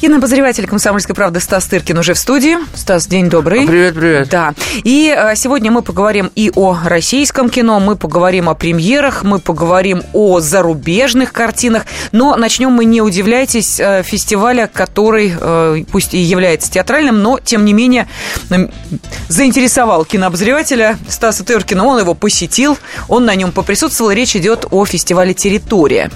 [0.00, 2.58] Кинообозреватель «Комсомольской правды» Стас Тыркин уже в студии.
[2.74, 3.66] Стас, день добрый.
[3.66, 4.28] Привет, привет.
[4.28, 4.52] Да.
[4.84, 10.02] И а, сегодня мы поговорим и о российском кино, мы поговорим о премьерах, мы поговорим
[10.12, 11.86] о зарубежных картинах.
[12.12, 17.64] Но начнем мы, не удивляйтесь, э, фестиваля, который э, пусть и является театральным, но, тем
[17.64, 18.06] не менее,
[19.28, 21.86] заинтересовал кинообозревателя Стаса Тыркина.
[21.86, 22.76] Он его посетил,
[23.08, 24.10] он на нем поприсутствовал.
[24.10, 26.10] Речь идет о фестивале «Территория»,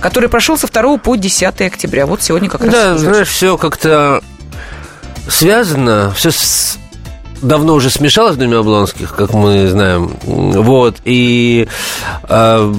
[0.00, 2.04] который прошел со 2 по 10 октября.
[2.04, 4.20] Вот сегодня как раз Да, знаешь, все как-то
[5.28, 6.78] связано, все с...
[7.40, 10.16] давно уже смешалось в Доме Облонских, как мы знаем.
[10.24, 11.68] Вот, и
[12.24, 12.74] э,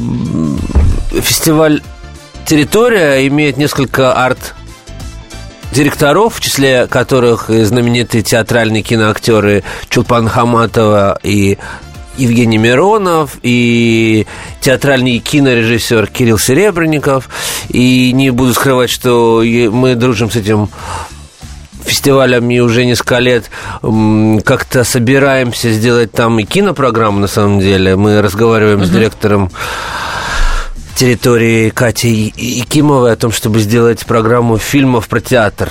[1.11, 1.81] фестиваль
[2.45, 4.53] «Территория» имеет несколько арт
[5.71, 11.57] директоров, в числе которых знаменитые театральные киноактеры Чулпан Хаматова и
[12.17, 14.25] Евгений Миронов и
[14.61, 17.29] театральный кинорежиссер Кирилл Серебренников.
[17.69, 20.69] И не буду скрывать, что мы дружим с этим
[21.83, 23.49] фестивалем и уже несколько лет
[23.81, 27.95] как-то собираемся сделать там и кинопрограмму на самом деле.
[27.95, 28.85] Мы разговариваем uh-huh.
[28.85, 29.51] с директором
[30.95, 35.69] территории Катей Якимовой о том, чтобы сделать программу фильмов про театр.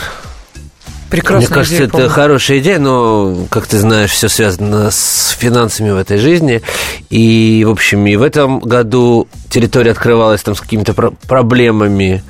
[1.12, 5.90] Прекрасная Мне кажется, идея, это хорошая идея, но, как ты знаешь, все связано с финансами
[5.90, 6.62] в этой жизни.
[7.10, 12.22] И, в общем, и в этом году территория открывалась там с какими-то про- проблемами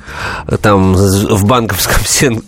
[0.61, 2.03] там в банковском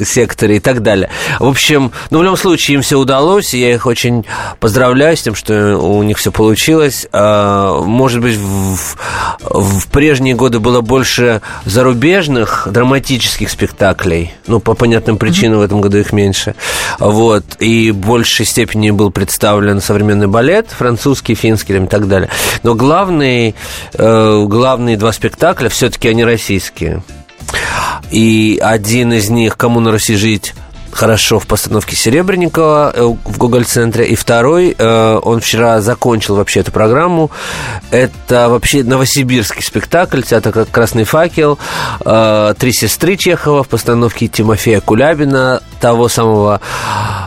[0.05, 1.09] секторе и так далее.
[1.39, 4.25] В общем, ну, в любом случае, им все удалось, и я их очень
[4.59, 7.07] поздравляю с тем, что у них все получилось.
[7.13, 8.97] А, может быть, в,
[9.41, 15.97] в прежние годы было больше зарубежных драматических спектаклей, ну, по понятным причинам в этом году
[15.97, 16.55] их меньше.
[16.99, 17.45] Вот.
[17.59, 22.29] И в большей степени был представлен современный балет, французский, финский и так далее.
[22.63, 23.55] Но главный,
[23.93, 27.03] э, главные два спектакля все-таки они российские.
[28.09, 30.55] И один из них «Кому на Руси жить»
[30.91, 34.07] хорошо в постановке Серебренникова э, в Гоголь-центре.
[34.07, 37.29] И второй, э, он вчера закончил вообще эту программу.
[37.91, 41.59] Это вообще новосибирский спектакль, театр «Красный факел».
[42.03, 46.59] Э, «Три сестры» Чехова в постановке Тимофея Кулябина, того самого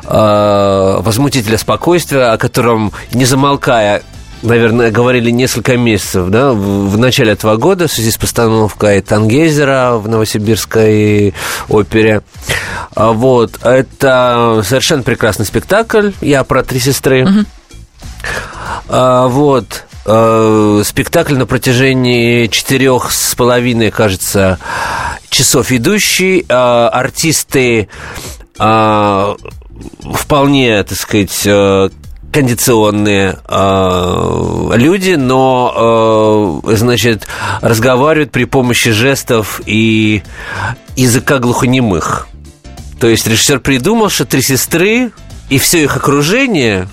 [0.02, 4.02] возмутителя спокойствия, о котором, не замолкая,
[4.42, 9.94] наверное, говорили несколько месяцев, да, в, в начале этого года в связи с постановкой Тангейзера
[9.96, 11.34] в Новосибирской
[11.68, 12.22] опере.
[12.94, 16.10] А Вот, это совершенно прекрасный спектакль.
[16.20, 17.24] Я про три сестры.
[17.24, 17.46] Мгм.
[18.88, 19.84] А, вот.
[20.06, 24.58] э, Спектакль на протяжении четырех с половиной, кажется,
[25.28, 26.46] часов идущий.
[26.48, 27.88] А, Артисты
[28.58, 29.36] а,
[30.02, 31.90] вполне, так сказать, э,
[32.32, 37.26] кондиционные э, люди, но, э, значит,
[37.60, 40.22] разговаривают при помощи жестов и
[40.96, 42.28] языка глухонемых.
[43.00, 45.12] То есть режиссер придумал, что три сестры
[45.48, 46.88] и все их окружение,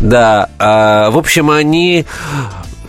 [0.00, 2.06] да, а, в общем, они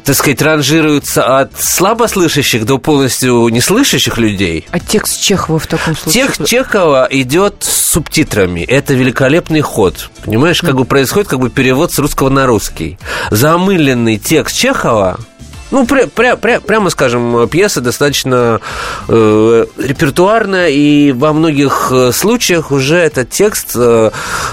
[0.08, 4.66] так сказать, ранжируются от слабослышащих до полностью неслышащих людей.
[4.72, 6.28] А текст Чехова в таком случае?
[6.28, 8.62] Тех Чехова идет с субтитрами.
[8.62, 10.10] Это великолепный ход.
[10.24, 12.98] Понимаешь, как бы происходит как бы перевод с русского на русский.
[13.32, 15.20] Замыленный текст Чехова
[15.72, 18.62] ну, пря- пря- пря- прямо скажем, пьеса достаточно
[19.08, 24.12] э, репертуарная, и во многих э, случаях уже этот текст, э,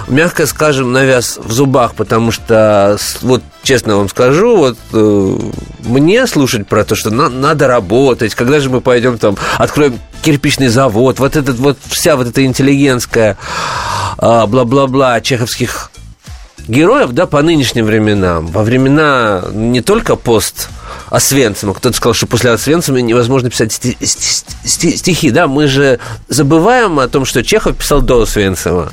[0.09, 5.39] мягко скажем, навяз в зубах, потому что, вот честно вам скажу, вот э,
[5.85, 10.69] мне слушать про то, что на- надо работать, когда же мы пойдем там, откроем кирпичный
[10.69, 13.37] завод, вот этот вот, вся вот эта интеллигентская
[14.19, 15.91] а, бла-бла-бла чеховских
[16.67, 20.69] героев, да, по нынешним временам, во времена не только пост
[21.11, 25.99] Освенцима, кто-то сказал, что после Освенцима невозможно писать сти- сти- сти- стихи, да, мы же
[26.29, 28.93] забываем о том, что Чехов писал до Освенцима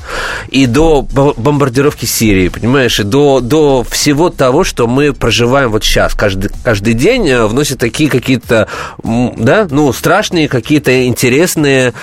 [0.49, 5.83] и до бо- бомбардировки Сирии, понимаешь, и до, до всего того, что мы проживаем вот
[5.83, 8.67] сейчас, каждый, каждый день э, вносит такие какие-то,
[9.03, 11.93] да, ну, страшные какие-то интересные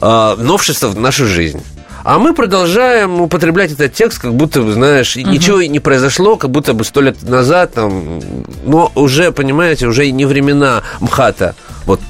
[0.00, 1.62] э, новшества в нашу жизнь.
[2.04, 6.50] А мы продолжаем употреблять этот текст, как будто, знаешь, и ничего и не произошло, как
[6.50, 8.20] будто бы сто лет назад, там,
[8.64, 11.54] но уже, понимаете, уже не времена МХАТа,
[11.86, 12.00] вот,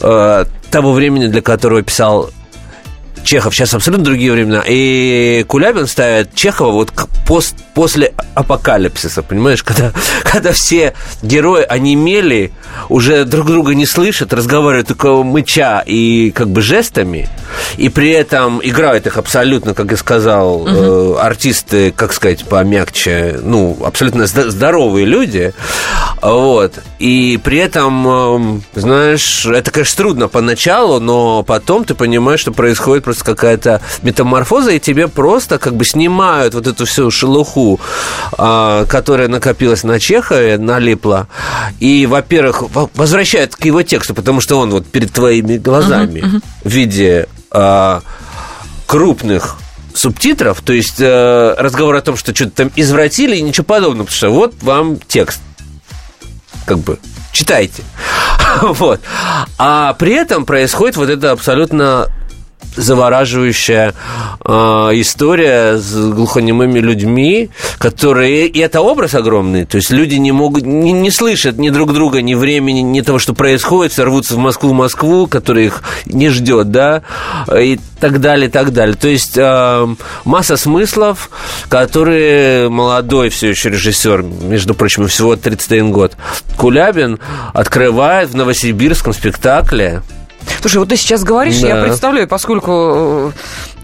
[0.00, 2.30] э, того времени, для которого писал
[3.22, 4.62] Чехов, сейчас абсолютно другие времена.
[4.66, 6.92] И Кулябин ставит Чехова вот
[7.26, 9.92] пост, после апокалипсиса, понимаешь, когда,
[10.24, 12.52] когда все герои онемели,
[12.88, 17.28] уже друг друга не слышат, разговаривают только мыча и как бы жестами,
[17.76, 20.70] и при этом играют их абсолютно, как я сказал, угу.
[20.70, 25.52] э, артисты, как сказать, помягче, ну, абсолютно здоровые люди,
[26.20, 32.52] вот, и при этом, э, знаешь, это, конечно, трудно поначалу, но потом ты понимаешь, что
[32.52, 37.78] происходит просто какая-то метаморфоза, и тебе просто как бы снимают вот эту всю шелуху,
[38.32, 41.28] а, которая накопилась на Чехове, налипла,
[41.78, 42.62] и, во-первых,
[42.94, 46.42] возвращают к его тексту, потому что он вот перед твоими глазами uh-huh, uh-huh.
[46.64, 48.02] в виде а,
[48.86, 49.56] крупных
[49.94, 54.16] субтитров, то есть э, разговор о том, что что-то там извратили и ничего подобного, потому
[54.16, 55.42] что вот вам текст.
[56.64, 56.98] Как бы
[57.30, 57.82] читайте.
[58.62, 59.00] вот.
[59.58, 62.08] А при этом происходит вот это абсолютно
[62.76, 63.94] завораживающая
[64.44, 64.52] э,
[64.94, 68.46] история с глухонемыми людьми, которые...
[68.46, 69.64] И это образ огромный.
[69.64, 70.64] То есть люди не могут...
[70.64, 74.72] Не, не слышат ни друг друга, ни времени, ни того, что происходит, сорвутся в Москву,
[74.72, 77.02] Москву, которая их не ждет, да,
[77.54, 78.96] и так далее, и так далее.
[78.96, 79.94] То есть э,
[80.24, 81.30] масса смыслов,
[81.68, 86.16] которые молодой все еще режиссер, между прочим, всего 31 год,
[86.56, 87.18] Кулябин
[87.52, 90.02] открывает в новосибирском спектакле
[90.60, 91.68] Слушай, вот ты сейчас говоришь, да.
[91.68, 93.30] я представляю, поскольку э,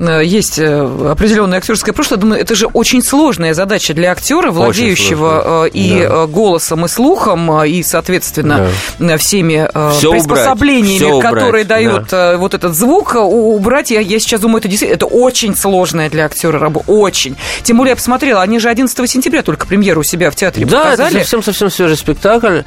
[0.01, 5.71] есть э, определенное актерское прошлое, думаю, это же очень сложная задача для актера, владеющего э,
[5.73, 6.27] и да.
[6.27, 8.69] голосом, и слухом, и, соответственно,
[8.99, 9.19] да.
[9.19, 11.21] всеми Все приспособлениями, убрать.
[11.21, 11.67] Все которые убрать.
[11.67, 12.37] дают да.
[12.39, 13.91] вот этот звук, убрать.
[13.91, 16.91] Я, я сейчас думаю, это действительно это очень сложная для актера работа.
[16.91, 17.37] Очень.
[17.63, 20.85] Тем более я посмотрела, они же 11 сентября только премьеру у себя в театре да,
[20.85, 21.15] показали.
[21.15, 22.61] Да, совсем-совсем свежий спектакль.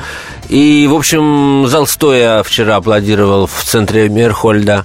[0.50, 4.84] И, в общем, зал стоя вчера аплодировал в центре Мерхольда.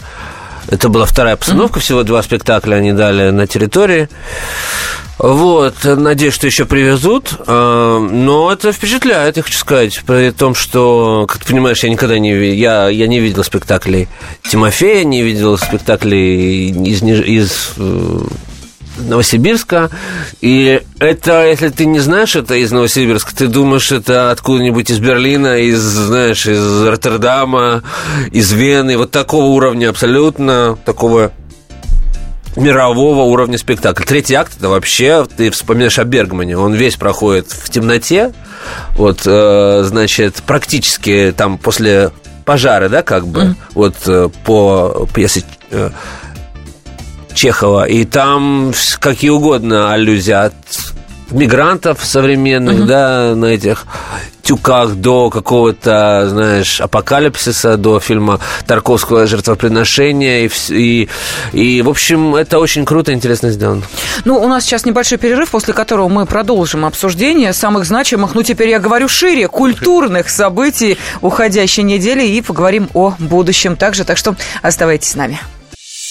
[0.69, 1.83] Это была вторая постановка, mm-hmm.
[1.83, 4.09] всего два спектакля они дали на территории.
[5.19, 11.27] Вот, надеюсь, что еще привезут, а, но это впечатляет, я хочу сказать, при том, что,
[11.27, 14.09] как ты понимаешь, я никогда не я, я не видел спектаклей
[14.43, 18.21] Тимофея, не видел спектаклей из, из э,
[18.99, 19.91] Новосибирска.
[20.41, 25.59] И это, если ты не знаешь это из Новосибирска, ты думаешь, это откуда-нибудь из Берлина,
[25.59, 27.83] из, знаешь, из Роттердама,
[28.33, 28.97] из Вены.
[28.97, 31.33] Вот такого уровня абсолютно, такого
[32.57, 34.05] мирового уровня спектакль.
[34.05, 38.33] Третий акт это вообще, ты вспоминаешь о Бергмане, он весь проходит в темноте,
[38.97, 42.13] вот, э, значит, практически там после
[42.45, 43.55] пожара, да, как бы, mm.
[43.75, 45.91] вот э, по пьесе э,
[47.37, 50.55] Чехова, и там какие угодно аллюзии от
[51.31, 52.87] мигрантов современных, угу.
[52.87, 53.87] да, на этих
[54.43, 60.47] тюках до какого-то, знаешь, апокалипсиса, до фильма Тарковского «Жертвоприношение».
[60.47, 61.09] И, и,
[61.53, 63.83] и, в общем, это очень круто, интересно сделано.
[64.25, 68.69] Ну, у нас сейчас небольшой перерыв, после которого мы продолжим обсуждение самых значимых, ну, теперь
[68.69, 74.05] я говорю шире, культурных событий уходящей недели и поговорим о будущем также.
[74.05, 75.41] Так что оставайтесь с нами.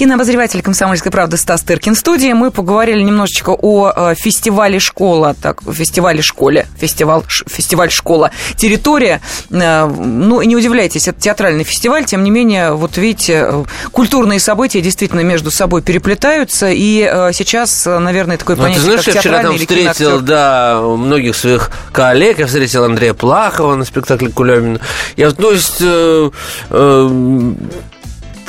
[0.00, 2.32] Кинообозреватель «Комсомольской правды» Стас Тыркин в студии.
[2.32, 5.36] Мы поговорили немножечко о э, фестивале «Школа».
[5.42, 6.66] Так, фестивале «Школе».
[6.78, 8.30] Фестиваль, ш, фестиваль «Школа».
[8.56, 9.20] Территория.
[9.50, 12.06] Э, ну, не удивляйтесь, это театральный фестиваль.
[12.06, 16.70] Тем не менее, вот видите, э, культурные события действительно между собой переплетаются.
[16.70, 17.00] И
[17.34, 21.70] сейчас, наверное, такое ну, понятие, ты знаешь, как я вчера там встретил, да, многих своих
[21.92, 22.38] коллег.
[22.38, 24.80] Я встретил Андрея Плахова на спектакле Кулемина.
[25.18, 25.76] Я, то есть...
[25.82, 26.30] Э,
[26.70, 27.54] э,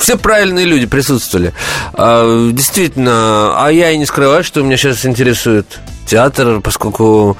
[0.02, 1.52] все правильные люди присутствовали.
[1.94, 7.36] А, действительно, а я и не скрываю, что меня сейчас интересует театр, поскольку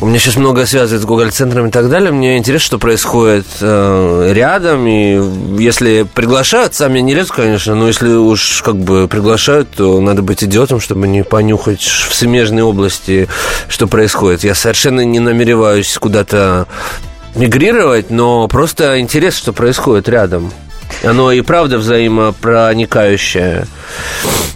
[0.00, 2.10] у меня сейчас много связывает с Гоголь-центром и так далее.
[2.10, 4.86] Мне интересно, что происходит э, рядом.
[4.86, 10.00] И если приглашают, сам я не лезу, конечно, но если уж как бы приглашают, то
[10.00, 13.28] надо быть идиотом, чтобы не понюхать в смежной области,
[13.68, 14.44] что происходит.
[14.44, 16.66] Я совершенно не намереваюсь куда-то
[17.34, 20.50] мигрировать, но просто интерес, что происходит рядом.
[21.04, 23.66] Оно и правда взаимопроникающее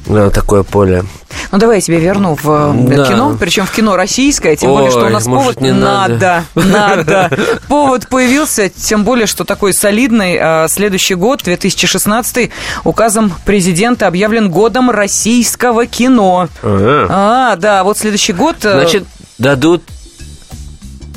[0.07, 1.05] на такое поле.
[1.51, 3.09] Ну, давай я тебя верну в э, да.
[3.09, 6.45] кино, причем в кино российское, тем Ой, более, что у нас может, повод не надо.
[6.55, 7.31] Надо,
[7.69, 12.51] Повод появился, тем более, что такой солидный а, следующий год, 2016,
[12.85, 16.49] указом президента объявлен годом российского кино.
[16.63, 18.57] А, да, вот следующий год...
[18.65, 19.05] Э, Значит,
[19.39, 19.83] дадут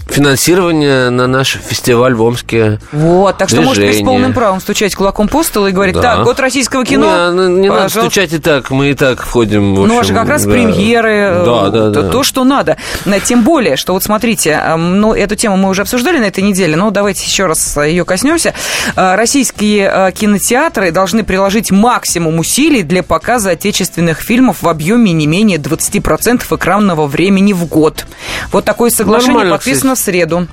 [0.10, 2.80] финансирование на наш фестиваль в Омске.
[2.92, 3.86] Вот, так что Движение.
[3.86, 6.02] можете с полным правом стучать кулаком по столу и говорить, да.
[6.02, 7.32] так, год российского кино.
[7.32, 9.76] Не, не надо стучать и так, мы и так входим.
[9.76, 10.52] В общем, ну, а же как раз да.
[10.52, 12.10] премьеры, да, да, то, да.
[12.10, 12.78] то, что надо.
[13.26, 16.92] Тем более, что вот смотрите, ну, эту тему мы уже обсуждали на этой неделе, но
[16.92, 18.54] давайте еще раз ее коснемся.
[18.96, 25.58] А, российские кинотеатры должны приложить максимум усилий для показа отечественных фильмов в объеме не менее
[25.58, 28.06] 20% экранного времени в год.
[28.52, 30.48] Вот такое соглашение Нормально, подписано среду.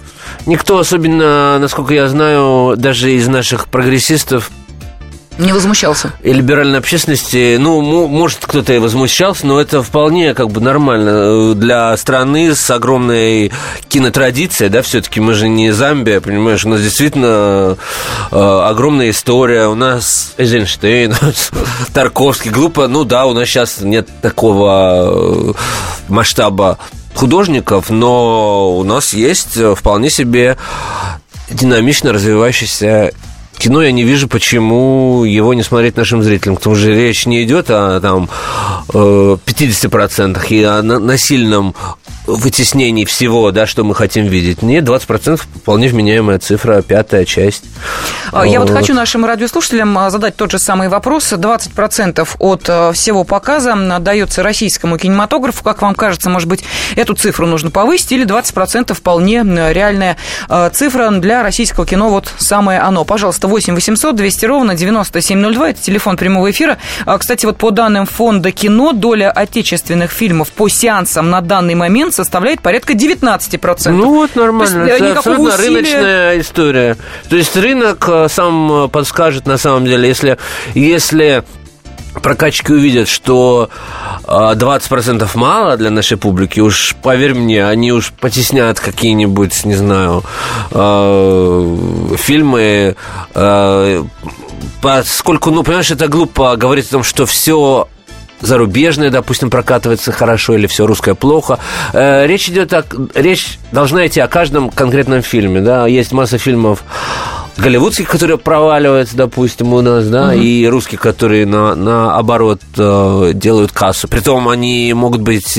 [0.47, 4.51] Никто особенно, насколько я знаю, даже из наших прогрессистов
[5.37, 6.13] не возмущался.
[6.23, 11.55] И либеральной общественности, ну, может, кто-то и возмущался, но это вполне как бы нормально э,
[11.55, 13.51] для страны с огромной
[13.89, 17.77] кинотрадицией, да, все-таки мы же не Замбия, понимаешь, у нас действительно
[18.31, 21.15] э, огромная история, у нас Эйзенштейн,
[21.93, 25.53] Тарковский, глупо, ну да, у нас сейчас нет такого э,
[26.07, 26.79] масштаба
[27.15, 30.57] художников, но у нас есть э, вполне себе
[31.51, 33.13] динамично развивающийся
[33.59, 36.57] кино я не вижу, почему его не смотреть нашим зрителям.
[36.57, 38.29] К тому же речь не идет о там,
[38.89, 41.75] 50% э, и о насильном
[42.27, 44.63] вытеснении всего, да, что мы хотим видеть.
[44.63, 47.65] Нет, 20% вполне вменяемая цифра, пятая часть.
[48.33, 51.33] А, я вот, вот хочу нашим радиослушателям а, задать тот же самый вопрос.
[51.33, 55.63] 20% от а, всего показа дается российскому кинематографу.
[55.63, 56.65] Как вам кажется, может быть,
[56.97, 60.17] эту цифру нужно повысить или 20% вполне реальная
[60.73, 62.09] цифра для российского кино?
[62.09, 63.05] Вот самое оно.
[63.05, 65.71] Пожалуйста, 8 800 200 ровно 9702.
[65.71, 66.79] Это телефон прямого эфира.
[67.19, 72.61] Кстати, вот по данным фонда кино, доля отечественных фильмов по сеансам на данный момент составляет
[72.61, 73.91] порядка 19%.
[73.91, 74.85] Ну вот нормально.
[74.85, 75.67] есть, Это абсолютно усилия...
[75.69, 76.97] рыночная история.
[77.29, 80.39] То есть рынок э, сам подскажет на самом деле, если,
[80.75, 81.45] если
[82.23, 83.71] прокачки увидят, что
[84.25, 90.23] 20% э, мало для нашей публики, уж поверь мне, они уж потеснят какие-нибудь, не знаю,
[90.71, 91.77] э,
[92.17, 92.97] фильмы,
[94.81, 97.89] поскольку, ну, понимаешь, это глупо говорить о том, что все
[98.45, 101.59] зарубежное, допустим, прокатывается хорошо или все русское плохо.
[101.93, 102.85] Э, речь идет о...
[103.15, 105.87] Речь должна идти о каждом конкретном фильме, да.
[105.87, 106.85] Есть масса фильмов
[107.57, 110.41] голливудских, которые проваливаются, допустим, у нас, да, угу.
[110.41, 114.09] и русских, которые на, наоборот э, делают кассу.
[114.09, 115.55] Притом они могут быть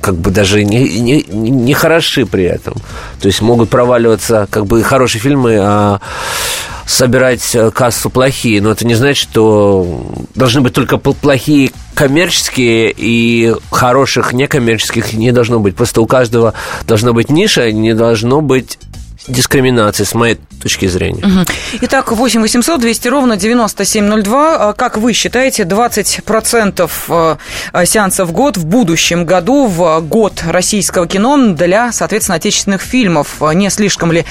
[0.00, 2.74] как бы даже не, не, не хороши при этом.
[3.20, 6.00] То есть могут проваливаться как бы хорошие фильмы, а
[6.86, 13.54] собирать э, кассу плохие, но это не значит, что должны быть только плохие коммерческие и
[13.70, 15.74] хороших некоммерческих не должно быть.
[15.74, 16.54] Просто у каждого
[16.86, 18.78] должна быть ниша, не должно быть
[19.28, 21.22] дискриминации, с моей точки зрения.
[21.82, 24.70] Итак, 8 800 200 ровно 9702.
[24.70, 26.90] А как вы считаете, 20%
[27.72, 33.40] э, сеансов в год в будущем году, в год российского кино для, соответственно, отечественных фильмов?
[33.54, 34.24] Не слишком ли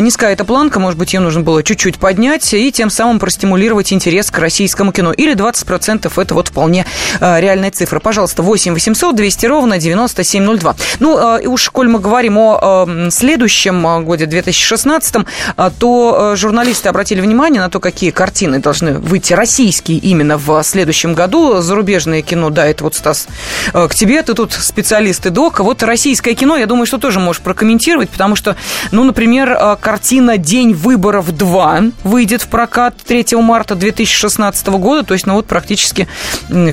[0.00, 0.78] низкая эта планка?
[0.80, 5.12] Может быть, ее нужно было чуть-чуть поднять и тем самым простимулировать интерес к российскому кино?
[5.12, 6.86] Или 20% это вот вполне
[7.20, 8.00] э, реальная цифра?
[8.00, 10.76] Пожалуйста, 8 800 200 ровно 9702.
[11.00, 15.26] Ну, и уж, коль мы говорим о следующем годе, 2016,
[15.56, 20.62] а, то э, журналисты обратили внимание на то, какие картины должны выйти российские именно в
[20.62, 21.60] следующем году.
[21.60, 23.28] Зарубежное кино, да, это вот, Стас,
[23.72, 25.60] э, к тебе, ты тут специалист и док.
[25.60, 28.56] Вот российское кино, я думаю, что тоже можешь прокомментировать, потому что,
[28.90, 35.14] ну, например, э, картина «День выборов 2» выйдет в прокат 3 марта 2016 года, то
[35.14, 36.08] есть, ну, вот практически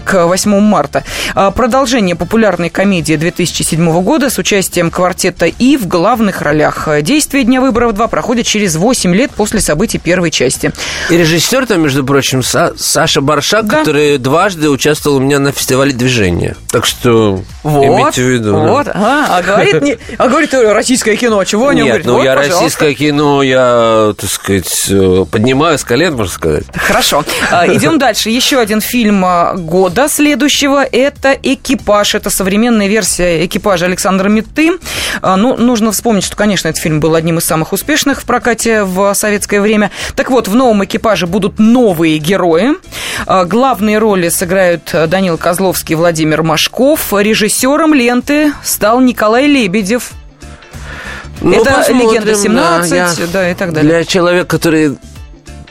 [0.04, 1.04] к 8 марта.
[1.36, 6.88] А, продолжение популярной комедии 2007 года с участием квартета «И» в главных ролях.
[7.02, 10.72] Действие дня выборов 2 проходит через 8 лет после событий первой части.
[11.10, 13.80] И режиссер там, между прочим, Са- Саша Баршак, да.
[13.80, 16.56] который дважды участвовал у меня на фестивале движения.
[16.72, 18.56] Так что вот, имейте в виду.
[18.56, 18.94] Вот, да.
[18.96, 22.08] а, а говорит, не, а говорит российское кино, чего о нем Нет, говорит?
[22.08, 22.56] ну вот, я пожалуйста.
[22.56, 26.64] российское кино, я, так сказать, поднимаю с колен, можно сказать.
[26.74, 27.26] Хорошо.
[27.52, 28.30] А, идем дальше.
[28.30, 32.16] Еще один фильм а, года следующего– это «Экипаж».
[32.16, 34.78] Это современная версия «Экипажа» Александра Митты.
[35.22, 38.84] А, ну, нужно вспомнить, что, конечно, этот фильм был одним из самых успешных в прокате
[38.84, 39.92] в советское время.
[40.16, 42.76] Так вот, в новом экипаже будут новые герои.
[43.26, 47.14] А, главные роли сыграют Данил Козловский и Владимир Машков.
[47.14, 50.12] Режиссером ленты стал Николай Лебедев.
[51.42, 53.14] Ну, Это «Легенда 17», да, я...
[53.34, 53.92] да, и так далее.
[53.92, 54.96] Для человека, который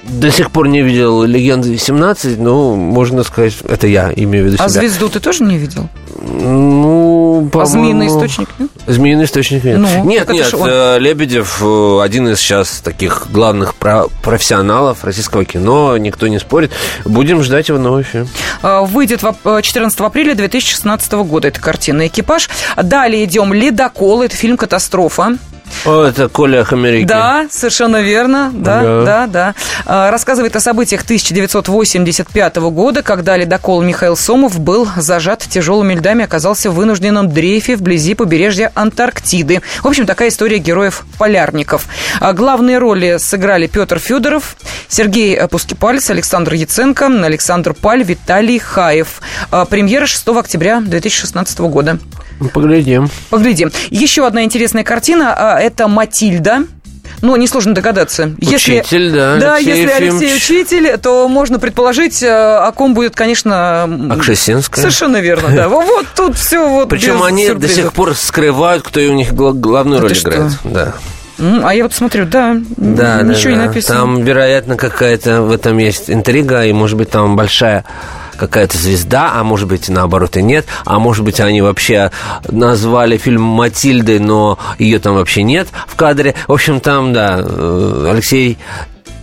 [0.05, 4.57] до сих пор не видел «Легенды 17», ну, можно сказать, это я имею в виду
[4.57, 4.65] себя.
[4.65, 5.89] А «Звезду» ты тоже не видел?
[6.23, 8.49] Ну, А «Змеиный источник»?
[8.59, 8.71] нет?
[8.87, 9.79] Змеиный источник нет.
[9.79, 10.69] Ну, нет, нет, он.
[10.71, 16.73] э, Лебедев э, один из сейчас таких главных про- профессионалов российского кино, никто не спорит.
[17.05, 18.29] Будем ждать его новый фильм.
[18.63, 22.49] А, Выйдет в ап- э, 14 апреля 2016 года эта картина «Экипаж».
[22.83, 24.23] Далее идем «Ледокол».
[24.23, 25.37] Это фильм «Катастрофа».
[25.85, 27.07] О, это Коля Хамерики.
[27.07, 28.51] Да, совершенно верно.
[28.53, 29.05] Да, Да.
[29.05, 29.55] да, да.
[29.87, 36.71] А, Рассказывает о событиях 1985 года, когда ледокол Михаил Сомов был зажат тяжелыми льдами, оказался
[36.71, 39.63] в вынужденном дрейфе вблизи побережья Антарктиды.
[39.83, 41.87] В общем, такая история героев-полярников.
[42.21, 44.57] А Главные роли сыграли Петр Федоров,
[44.89, 49.21] Сергей э, Пускипальц, Александр Яценко, Александр Паль, Виталий Хаев.
[49.51, 51.99] А, Премьера 6 октября 2016 года.
[52.53, 53.09] Поглядим.
[53.31, 53.71] Поглядим.
[53.91, 56.65] Еще одна интересная картина а, это Матильда.
[57.23, 58.31] Ну, несложно догадаться.
[58.41, 60.43] Учитель, да, Да, Алексей если Алексей Ефимович.
[60.43, 63.85] учитель, то можно предположить, э, о ком будет, конечно...
[64.11, 64.81] Акшесинская.
[64.83, 65.69] Совершенно верно, да.
[65.91, 70.01] Вот тут все вот Причем они до сих пор скрывают, кто у них гла- главную
[70.01, 70.31] Да роль что?
[70.31, 70.53] играет.
[70.65, 70.95] Да.
[71.39, 73.99] А я вот смотрю, да, Да, м, да, ничего не написано.
[74.01, 77.85] Там, вероятно, какая-то в этом есть интрига, и, может быть, там большая
[78.41, 80.67] какая-то звезда, а может быть, наоборот, и нет.
[80.87, 82.11] А может быть, они вообще
[82.49, 86.35] назвали фильм «Матильдой», но ее там вообще нет в кадре.
[86.49, 88.59] В общем, там, да, э, Алексей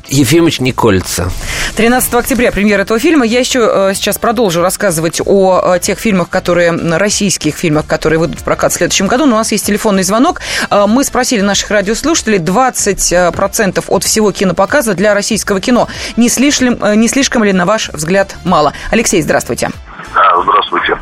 [0.09, 1.29] Ефимович колется.
[1.75, 3.25] 13 октября премьера этого фильма.
[3.25, 8.39] Я еще э, сейчас продолжу рассказывать о э, тех фильмах, которые, российских фильмах, которые выйдут
[8.39, 9.25] в прокат в следующем году.
[9.25, 10.41] Но у нас есть телефонный звонок.
[10.69, 15.87] Э, мы спросили наших радиослушателей 20% от всего кинопоказа для российского кино.
[16.15, 18.73] Не слишком, э, не слишком ли, на ваш взгляд, мало?
[18.91, 19.69] Алексей, здравствуйте.
[20.15, 20.97] А, Здравствуйте.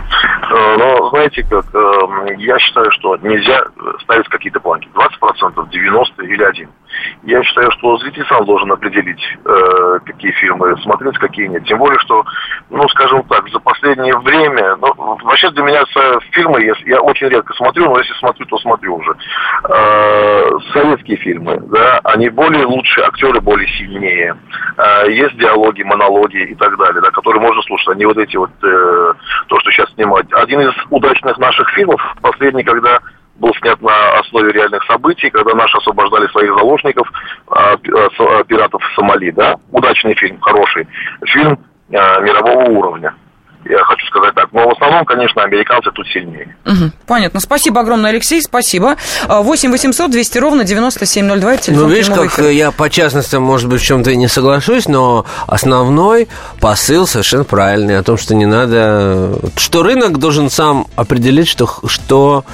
[0.77, 3.65] Но знаете как, э, я считаю, что нельзя
[4.03, 4.87] ставить какие-то планки.
[4.93, 6.69] 20%, 90 или 1.
[7.23, 11.65] Я считаю, что зритель сам должен определить, э, какие фильмы смотреть, какие нет.
[11.65, 12.23] Тем более, что,
[12.69, 15.83] ну, скажем так, за последнее время, ну, вообще для меня
[16.31, 19.15] фильмы, я, я очень редко смотрю, но если смотрю, то смотрю уже.
[19.69, 24.35] Э, советские фильмы, да, они более лучшие, актеры более сильнее.
[24.77, 28.51] Э, есть диалоги, монологи и так далее, да, которые можно слушать, не вот эти вот,
[28.63, 29.13] э,
[29.47, 30.31] то, что сейчас снимать.
[30.33, 32.99] Один из удачных наших фильмов, последний, когда
[33.37, 37.07] был снят на основе реальных событий, когда наши освобождали своих заложников,
[37.47, 40.87] а, а, а, пиратов Сомали, да, удачный фильм, хороший.
[41.25, 43.13] Фильм мирового уровня,
[43.65, 44.51] я хочу сказать так.
[44.53, 46.55] Но в основном, конечно, американцы тут сильнее.
[46.65, 47.39] Мгм, понятно.
[47.39, 48.95] Спасибо огромное, Алексей, спасибо.
[49.27, 52.49] А, 8 800 200 ровно 9702, это телефон Ну, видишь, как эфира.
[52.49, 56.27] я по частности, может быть, в чем-то и не соглашусь, но основной
[56.61, 59.39] посыл совершенно правильный о том, что не надо...
[59.57, 62.45] Что рынок должен сам определить, что, что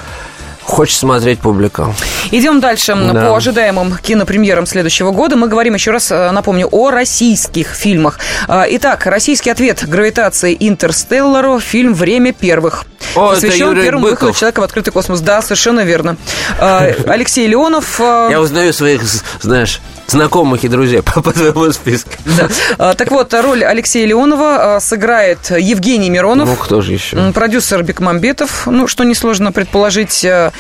[0.72, 1.94] хочет смотреть публика.
[2.32, 3.14] Идем дальше Да.
[3.30, 5.36] по ожидаемым кинопремьерам следующего года.
[5.36, 8.20] Мы говорим еще раз, э, напомню, о российских фильмах.
[8.48, 12.86] А, Итак, российский ответ «Гравитация Интерстеллару» фильм «Время первых».
[13.16, 14.40] О, Посвящен первому выходу Быков.
[14.40, 15.20] человека в открытый космос.
[15.20, 16.16] Да, совершенно верно.
[16.60, 18.00] А, Алексей Леонов.
[18.00, 19.02] а, Я узнаю своих,
[19.42, 22.12] знаешь, знакомых и друзей по, по твоему списку.
[22.26, 22.48] да.
[22.78, 26.48] А, Так вот, роль Алексея Леонова сыграет Евгений Миронов.
[26.48, 27.32] Ну, кто же еще?
[27.34, 30.24] Продюсер Бекмамбетов, ну, что несложно предположить.
[30.24, 30.52] Э,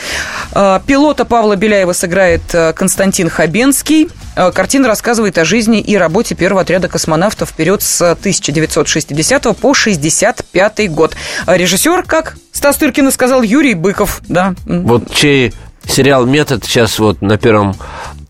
[0.53, 4.09] э, Пилота Павла Беляева сыграет э, Константин Хабенский.
[4.35, 10.91] Э, Картина рассказывает о жизни и работе первого отряда космонавтов вперед с 1960 по 65
[10.91, 11.15] год.
[11.45, 14.21] Режиссер, как Стас Тыркин и сказал, Юрий Быков.
[14.27, 14.55] Да.
[14.65, 15.53] Вот чей
[15.87, 17.75] сериал «Метод» сейчас вот на первом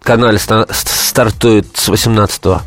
[0.03, 2.61] канале ста- стартует с 18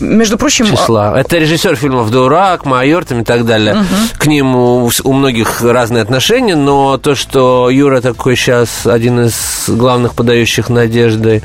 [0.00, 1.18] Между прочим, а, числа.
[1.20, 3.84] Это режиссер фильмов «Дурак», «Майор» там и так далее.
[4.18, 9.34] К ним у, у многих разные отношения, но то, что Юра такой сейчас один из
[9.68, 11.42] главных подающих надежды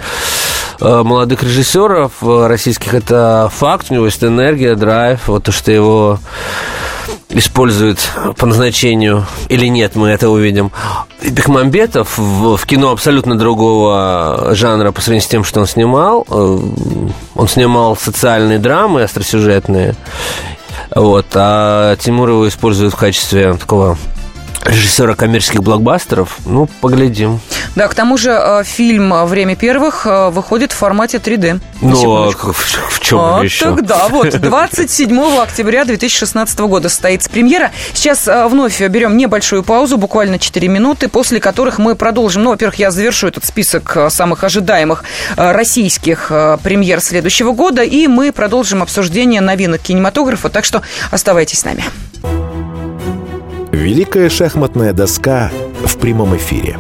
[0.79, 3.87] э, молодых режиссеров э, российских, это факт.
[3.89, 5.27] У него есть энергия, драйв.
[5.27, 6.19] Вот то, что его
[7.38, 8.00] используют
[8.38, 10.71] по назначению или нет, мы это увидим.
[11.21, 16.26] И Бекмамбетов в, в кино абсолютно другого жанра по сравнению с тем, что он снимал.
[16.30, 16.60] Э,
[17.36, 19.95] Он снимал социальные драмы остросюжетные.
[20.95, 23.97] Вот, а Тимур его использует в качестве такого
[24.67, 26.38] режиссера коммерческих блокбастеров.
[26.45, 27.39] Ну, поглядим.
[27.75, 31.53] да, к тому же э, фильм «Время первых» э, выходит в формате 3D.
[31.53, 33.65] На Ну, а в, в чем А, еще?
[33.65, 37.71] Тогда вот 27 октября 2016 года состоится премьера.
[37.93, 42.43] Сейчас а, вновь берем небольшую паузу, буквально 4 минуты, после которых мы продолжим.
[42.43, 45.03] Ну, во-первых, я завершу этот список самых ожидаемых
[45.36, 46.32] российских
[46.63, 51.84] премьер следующего года, и мы продолжим обсуждение новинок кинематографа, так что оставайтесь с нами.
[53.77, 55.51] Великая шахматная доска
[55.85, 56.79] в прямом эфире.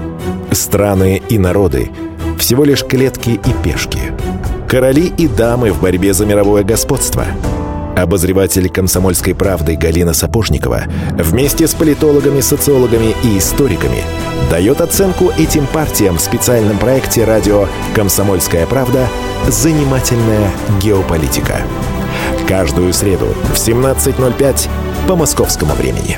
[0.51, 1.91] Страны и народы.
[2.39, 3.99] Всего лишь клетки и пешки.
[4.67, 7.27] Короли и дамы в борьбе за мировое господство.
[7.95, 14.01] Обозреватель «Комсомольской правды» Галина Сапожникова вместе с политологами, социологами и историками
[14.49, 19.07] дает оценку этим партиям в специальном проекте радио «Комсомольская правда.
[19.47, 20.49] Занимательная
[20.81, 21.61] геополитика».
[22.47, 24.67] Каждую среду в 17.05
[25.07, 26.17] по московскому времени.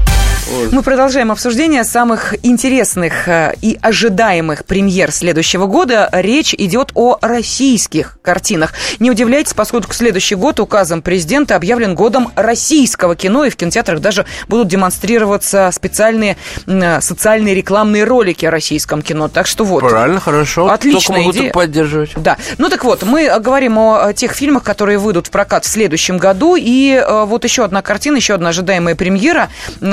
[0.71, 6.09] Мы продолжаем обсуждение самых интересных э, и ожидаемых премьер следующего года.
[6.11, 8.73] Речь идет о российских картинах.
[8.99, 14.25] Не удивляйтесь, поскольку следующий год указом президента объявлен годом российского кино, и в кинотеатрах даже
[14.49, 16.35] будут демонстрироваться специальные
[16.67, 19.29] э, социальные рекламные ролики о российском кино.
[19.29, 19.81] Так что вот.
[19.81, 20.69] Правильно, хорошо.
[20.69, 21.53] Отличная Только идея.
[21.53, 22.11] поддерживать.
[22.17, 22.37] Да.
[22.57, 26.17] Ну так вот, мы э, говорим о тех фильмах, которые выйдут в прокат в следующем
[26.17, 26.57] году.
[26.59, 29.49] И вот еще одна картина, еще одна ожидаемая премьера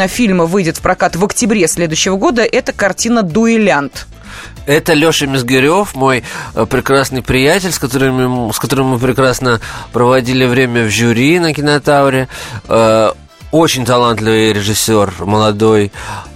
[0.09, 2.43] фильма выйдет в прокат в октябре следующего года.
[2.43, 4.07] Это картина «Дуэлянт».
[4.67, 6.23] Это Леша Мизгирев, мой
[6.55, 9.61] э, прекрасный приятель, с которым, с которым мы прекрасно
[9.93, 12.29] проводили время в жюри на кинотавре.
[12.69, 13.13] Э,
[13.51, 15.91] Очень талантливый режиссер, молодой.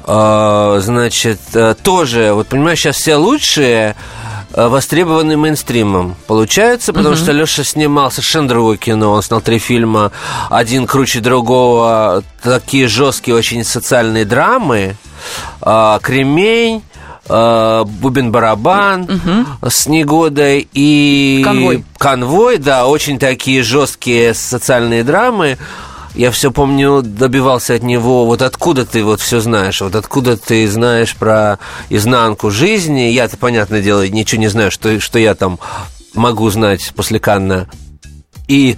[0.06, 1.40] Э, Значит,
[1.82, 3.94] тоже, вот понимаешь, сейчас все лучшие
[4.54, 6.16] востребованы мейнстримом.
[6.26, 9.12] Получается, потому что Леша снимал совершенно другое кино.
[9.12, 10.12] Он снял три фильма,
[10.50, 14.96] один круче другого, такие жесткие очень социальные драмы.
[15.60, 16.82] А, Кремень,
[17.28, 21.42] а, Бубен-барабан с Негодой и...
[21.44, 21.84] Конвой.
[21.98, 25.58] Конвой, да, очень такие жесткие социальные драмы.
[26.14, 30.68] Я все помню, добивался от него, вот откуда ты вот все знаешь, вот откуда ты
[30.68, 33.10] знаешь про изнанку жизни.
[33.10, 35.58] Я-то, понятное дело, ничего не знаю, что, что я там
[36.14, 37.68] могу знать после Канна.
[38.46, 38.76] И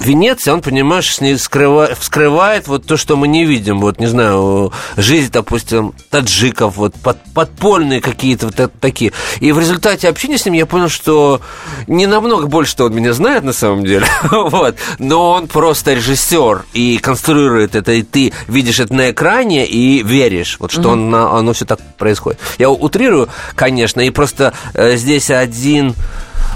[0.00, 3.80] Венеция, он, понимаешь, с ней скрыва- вскрывает вот то, что мы не видим.
[3.80, 9.12] Вот, не знаю, жизнь, допустим, таджиков, вот под- подпольные какие-то вот такие.
[9.40, 11.40] И в результате общения с ним я понял, что
[11.86, 14.06] не намного больше, что он меня знает на самом деле.
[14.30, 14.76] вот.
[14.98, 20.56] Но он просто режиссер и конструирует это, и ты видишь это на экране и веришь,
[20.60, 22.40] вот что он на- оно все так происходит.
[22.58, 25.94] Я утрирую, конечно, и просто э, здесь один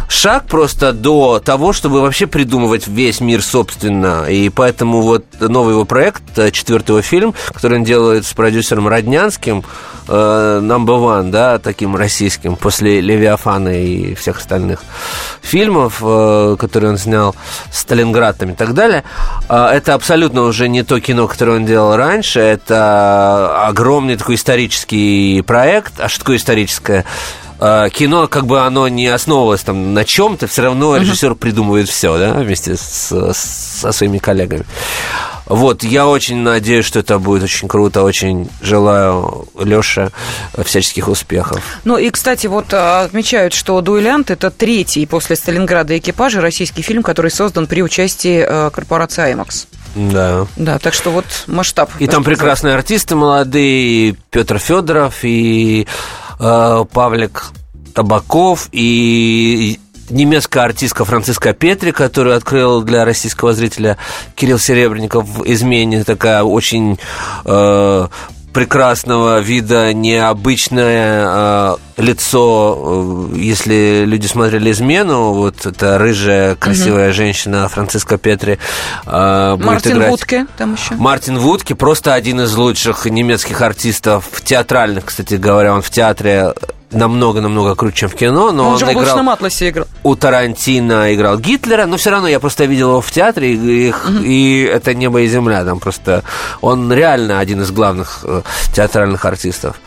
[0.08, 4.24] шаг просто до того, чтобы вообще придумывать весь мир собственно.
[4.28, 8.88] И поэтому вот новый его проект, э, четвертый его фильм, который он делает с продюсером
[8.88, 9.64] Роднянским,
[10.08, 14.82] э, number one, да, таким российским, после Левиафана и всех остальных
[15.42, 17.34] фильмов, э, которые он снял
[17.70, 19.04] с Сталинградом и так далее.
[19.48, 22.40] Это абсолютно уже не то кино, которое он делал раньше.
[22.40, 26.00] Это огромный такой исторический проект.
[26.00, 27.04] А что такое историческое?
[27.66, 32.18] Э, кино, как бы оно не основывалось там на чем-то, все равно режиссер придумывает все,
[32.18, 34.66] да, вместе с- со своими коллегами.
[35.46, 40.10] Вот, я очень надеюсь, что это будет очень круто, очень желаю Леше
[40.62, 41.62] всяческих успехов.
[41.84, 47.02] Ну и, кстати, вот а, отмечают, что «Дуэлянт»— это третий после «Сталинграда» экипажа российский фильм,
[47.02, 49.66] который создан при участии э, корпорации «Аймакс».
[49.94, 50.46] Да.
[50.56, 51.90] Да, так что вот масштаб.
[51.98, 52.38] И там сказать.
[52.38, 55.86] прекрасные артисты молодые, и Петр Федоров, и
[56.44, 57.46] э, Павлик
[57.94, 59.78] Табаков, и
[60.10, 63.96] немецкая артистка Франциска Петри, которую открыл для российского зрителя
[64.34, 66.04] Кирилл Серебренников в «Измене».
[66.04, 66.98] Такая очень
[67.44, 68.08] э,
[68.52, 77.68] прекрасного вида, необычное э, лицо, э, если люди смотрели «Измену», вот эта рыжая, красивая женщина
[77.68, 78.58] Франциска Петри
[79.06, 80.10] э, будет Мартин играть.
[80.10, 80.94] Вудке там еще.
[80.94, 86.52] Мартин Вудке просто один из лучших немецких артистов, театральных, кстати говоря, он в театре
[86.90, 89.86] намного-намного круче, чем в кино, но Он, он, же в играл «Облачном атласе» играл.
[90.04, 94.08] у Тарантино играл Гитлера, но все равно я просто видел его в театре, и, их-
[94.22, 96.22] и это небо и земля, там просто
[96.60, 99.80] он реально один из главных э, театральных артистов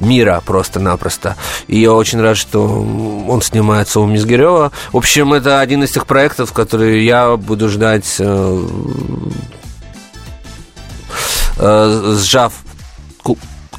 [0.00, 1.34] мира просто-напросто.
[1.66, 4.72] И я очень рад, что он снимается у Мизгирева.
[4.92, 8.62] В общем, это один из тех проектов, которые я буду ждать, э,
[11.58, 12.52] э, сжав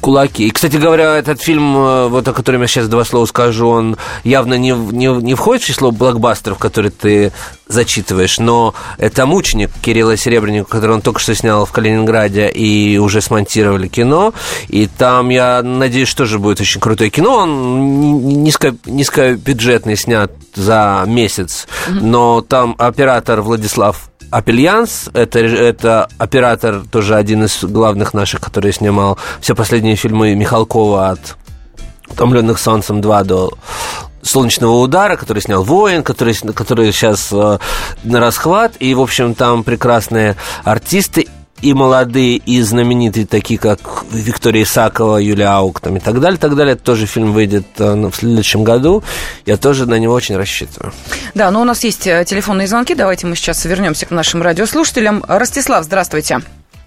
[0.02, 0.48] кулаки.
[0.48, 3.96] И, кстати говоря, этот фильм, э, вот о котором я сейчас два слова скажу, он
[4.24, 7.32] явно не, не, не входит в число блокбастеров, которые ты
[7.68, 13.22] зачитываешь, но это «Мученик» Кирилла Серебренникова, который он только что снял в Калининграде, и уже
[13.22, 14.34] смонтировали кино,
[14.68, 21.04] и там, я надеюсь, тоже будет очень крутое кино, он ни- низко, низкобюджетный, снят за
[21.06, 28.72] месяц, но там оператор Владислав Апельянс, это, это оператор, тоже один из главных наших, который
[28.72, 31.36] снимал все последние фильмы Михалкова от
[32.08, 33.52] «Утомленных солнцем 2» до
[34.22, 37.58] «Солнечного удара», который снял «Воин», который, который сейчас э,
[38.04, 38.72] на расхват.
[38.78, 41.28] И, в общем, там прекрасные артисты.
[41.62, 43.78] И молодые, и знаменитые, такие как
[44.10, 46.74] Виктория Исакова, Юлия Аук там, и так далее, так далее.
[46.74, 49.02] Это тоже фильм выйдет э, в следующем году.
[49.46, 50.92] Я тоже на него очень рассчитываю.
[51.34, 52.94] Да, но у нас есть э, телефонные звонки.
[52.94, 55.24] Давайте мы сейчас вернемся к нашим радиослушателям.
[55.28, 56.40] Ростислав, здравствуйте.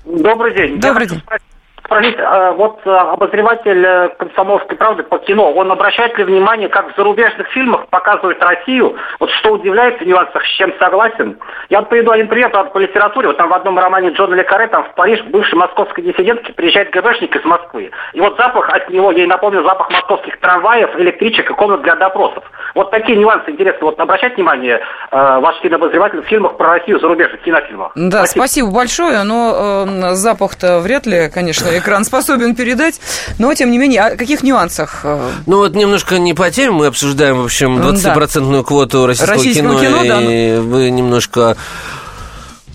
[0.06, 0.80] Добрый день.
[0.80, 1.46] Добрый день спросить,
[1.90, 6.96] а, вот а, обозреватель э, «Комсомольской правды» по кино, он обращает ли внимание, как в
[6.98, 11.38] зарубежных фильмах показывают Россию, вот что удивляет в нюансах, с чем согласен?
[11.70, 14.84] Я вот приведу один пример по литературе, вот там в одном романе Джона Лекаре, там
[14.86, 19.28] в Париж, бывшей московской диссидентке приезжает ГБшник из Москвы, и вот запах от него, ей
[19.28, 22.44] напомнил запах московских трамваев, электричек и комнат для допросов.
[22.74, 23.80] Вот такие нюансы интересны.
[23.82, 27.92] Вот обращать внимание э, ваш кинообозреватель в фильмах про Россию, зарубежных кинофильмах.
[27.96, 33.00] Да, спасибо, спасибо большое, но э, запах-то вряд ли, конечно, экран способен передать.
[33.40, 35.02] Но, тем не менее, о каких нюансах?
[35.04, 35.30] Э?
[35.46, 38.64] Ну, вот немножко не по теме мы обсуждаем, в общем, 20-процентную да.
[38.64, 40.62] квоту российского, российского кино, кино да, и ну...
[40.64, 41.56] вы немножко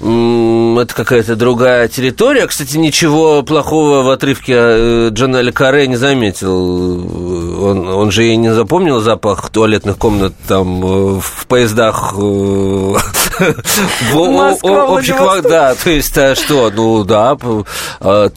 [0.02, 2.46] это какая-то другая территория.
[2.46, 7.39] Кстати, ничего плохого в отрывке э, Джона Ле Каре не заметил.
[7.60, 12.16] Он, он же и не запомнил запах туалетных комнат там э, в поездах э,
[14.12, 15.16] в общих...
[15.42, 17.64] Да, то есть а что, ну да, то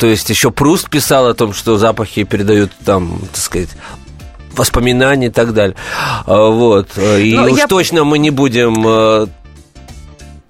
[0.01, 3.69] есть еще Пруст писал о том, что запахи передают там, так сказать,
[4.55, 5.75] воспоминания и так далее.
[6.25, 6.89] Вот.
[6.97, 7.67] И ну, уж я...
[7.67, 9.29] точно мы не будем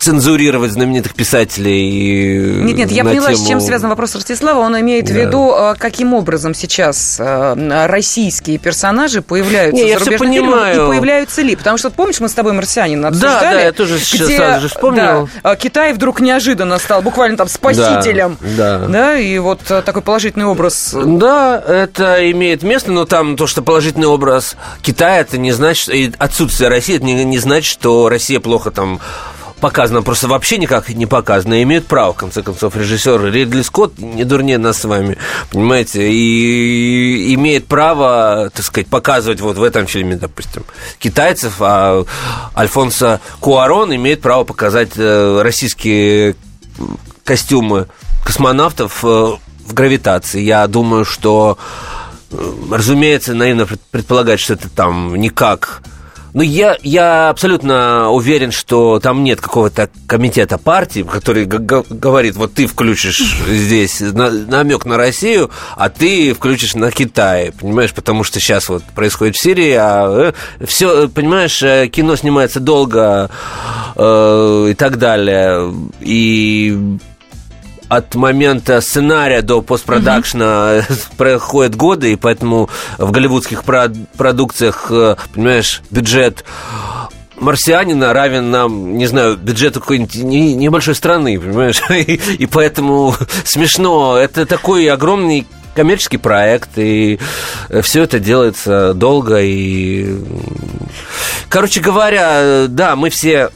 [0.03, 2.61] цензурировать знаменитых писателей.
[2.61, 3.37] Нет, нет, я поняла, тему...
[3.37, 4.59] с чем связан вопрос Ростислава.
[4.59, 5.13] Он имеет да.
[5.13, 10.77] в виду, а, каким образом сейчас а, российские персонажи появляются Не, в зарубежных фильмах и
[10.77, 11.55] появляются ли.
[11.55, 13.43] Потому что, помнишь, мы с тобой «Марсианин» обсуждали?
[13.43, 15.29] Да, да, я тоже сейчас где, сразу же вспомнил.
[15.41, 18.37] Да, Китай вдруг неожиданно стал буквально там спасителем.
[18.41, 18.87] Да, да.
[18.87, 20.93] да и вот такой положительный образ.
[20.93, 26.11] Да, это имеет место, но там то, что положительный образ Китая, это не значит, и
[26.17, 28.99] отсутствие России, это не, не значит, что Россия плохо там
[29.63, 34.25] показано, просто вообще никак не показано, имеют право, в конце концов, режиссер Ридли Скотт не
[34.25, 35.17] дурнее нас с вами,
[35.51, 40.65] понимаете, и имеет право, так сказать, показывать вот в этом фильме, допустим,
[40.99, 42.03] китайцев, а
[42.57, 46.35] Альфонсо Куарон имеет право показать э, российские
[47.23, 47.87] костюмы
[48.25, 50.41] космонавтов э, в гравитации.
[50.41, 51.57] Я думаю, что,
[52.31, 55.83] э, разумеется, наивно предполагать, что это там никак
[56.33, 62.65] ну, я, я абсолютно уверен, что там нет какого-то комитета партии, который говорит, вот ты
[62.65, 68.67] включишь здесь на намек на Россию, а ты включишь на Китай, понимаешь, потому что сейчас
[68.67, 73.29] вот происходит в Сирии, а э, все, понимаешь, э, кино снимается долго
[73.95, 76.97] э, и так далее, и
[77.95, 80.99] от момента сценария до постпродакшна угу.
[81.17, 86.43] проходят годы, и поэтому в голливудских продукциях, э, понимаешь, бюджет
[87.35, 91.81] марсианина равен нам, не знаю, бюджету какой-нибудь небольшой страны, понимаешь?
[91.89, 94.17] И, и поэтому смешно.
[94.17, 97.19] Это такой огромный коммерческий проект, и
[97.81, 99.41] все это делается долго.
[99.41, 100.19] И,
[101.49, 103.49] короче говоря, да, мы все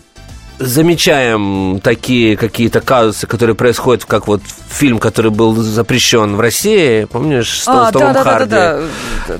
[0.59, 7.61] замечаем такие какие-то казусы, которые происходят, как вот фильм, который был запрещен в России, помнишь,
[7.61, 8.49] с, а, с Томом да, Харди?
[8.49, 8.83] Да, да,
[9.27, 9.33] да.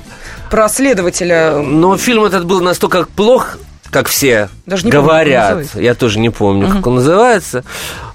[0.50, 1.58] Про следователя.
[1.58, 3.58] Но фильм этот был настолько плох,
[3.90, 6.76] как все Даже не говорят, помню, я тоже не помню, угу.
[6.76, 7.64] как он называется,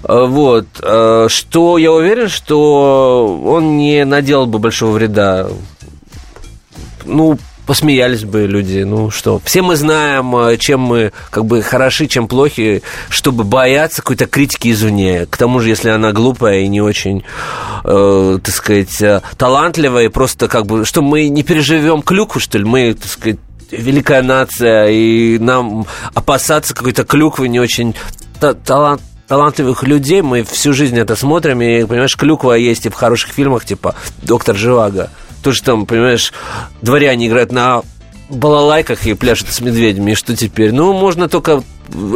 [0.04, 5.48] э, вот, э, что я уверен, что он не наделал бы большого вреда
[7.04, 8.80] ну, посмеялись бы люди.
[8.80, 14.02] Ну что, все мы знаем, э, чем мы как бы хороши, чем плохи, чтобы бояться
[14.02, 15.26] какой-то критики извне.
[15.26, 17.24] К тому же, если она глупая и не очень,
[17.84, 22.58] э, так сказать, э, талантливая, и просто как бы, что мы не переживем клюкву, что
[22.58, 23.38] ли, мы, так сказать,
[23.70, 27.94] великая нация, и нам опасаться какой-то клюквы не очень
[28.64, 33.30] талант талантливых людей, мы всю жизнь это смотрим, и, понимаешь, клюква есть и в хороших
[33.30, 35.08] фильмах, типа «Доктор Живаго».
[35.44, 36.32] То, что там, понимаешь,
[36.80, 37.82] дворяне играют на
[38.30, 40.72] балалайках и пляшут с медведями, и что теперь?
[40.72, 41.62] Ну, можно только...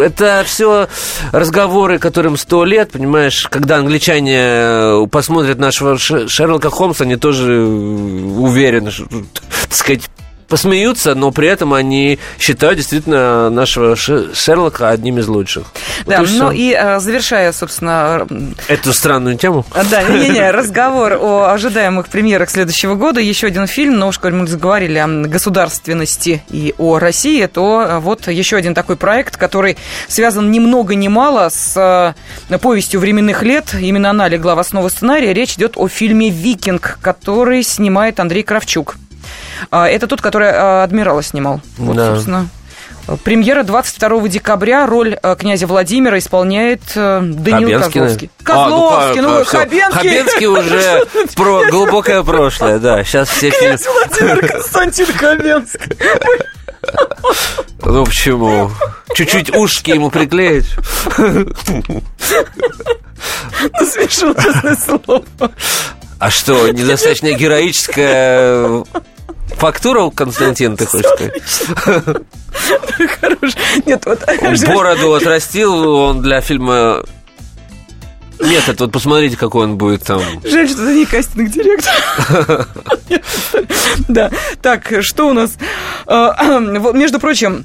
[0.00, 0.88] Это все
[1.30, 9.04] разговоры, которым сто лет, понимаешь, когда англичане посмотрят нашего Шерлока Холмса, они тоже уверены, что,
[9.04, 10.08] так сказать,
[10.48, 15.66] посмеются, но при этом они считают действительно нашего Шерлока одним из лучших.
[16.06, 18.26] Да, и ну и а, завершая, собственно...
[18.68, 19.64] Эту странную тему.
[19.72, 23.20] А, да, не-не, разговор о ожидаемых премьерах следующего года.
[23.20, 28.00] Еще один фильм, но уж коль мы заговорили о государственности и о России, то а,
[28.00, 29.76] вот еще один такой проект, который
[30.08, 32.14] связан ни много ни мало с
[32.60, 33.74] повестью временных лет.
[33.78, 35.32] Именно она легла в основу сценария.
[35.34, 38.96] Речь идет о фильме «Викинг», который снимает Андрей Кравчук.
[39.70, 41.60] А, это тот, который а, Адмирала снимал.
[41.76, 42.14] Вот, да.
[42.14, 42.48] собственно.
[43.24, 44.86] Премьера 22 декабря.
[44.86, 48.44] Роль князя Владимира исполняет Даниил Хабенский, Козловский.
[48.44, 48.54] да?
[48.54, 49.58] А, ну, Козловский, ну, а, всё.
[49.58, 49.98] Хабенский.
[49.98, 53.02] Хабенский уже про глубокое прошлое, да.
[53.04, 53.50] Сейчас все.
[53.50, 55.96] Князь Владимир Константин Хабенский.
[57.82, 58.70] Ну почему?
[59.14, 60.66] Чуть-чуть ушки ему приклеить.
[61.16, 61.46] Ну,
[63.86, 65.24] смешно, честное слово.
[66.18, 68.84] А что, недостаточно героическая
[69.56, 71.42] фактура у Константина, ты хочешь сказать?
[73.20, 73.52] Хорош.
[73.86, 74.20] Нет, вот...
[74.66, 77.02] Бороду отрастил он для фильма
[78.40, 80.20] Метод, вот посмотрите, какой он будет там.
[80.44, 82.66] Жаль, что это не кастинг-директор.
[84.08, 84.30] Да.
[84.62, 85.56] Так, что у нас?
[86.06, 87.64] А, Между прочим,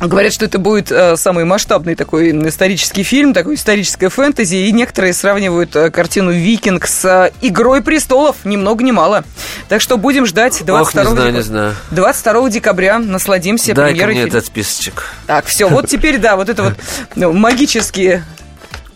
[0.00, 5.12] Говорят, что это будет э, самый масштабный такой исторический фильм, такой историческое фэнтези, и некоторые
[5.12, 9.22] сравнивают э, картину «Викинг» с э, «Игрой престолов», ни много ни мало.
[9.68, 11.74] Так что будем ждать 22, Ох, не знаю, дек- не знаю.
[11.92, 12.98] 22 декабря.
[12.98, 14.38] Насладимся Дай-ка премьерой мне фильма.
[14.38, 15.04] этот списочек.
[15.28, 16.74] Так, все, вот теперь, да, вот это вот
[17.34, 18.24] магические